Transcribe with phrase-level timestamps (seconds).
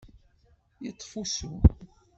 [0.83, 1.51] Yeṭṭef usu.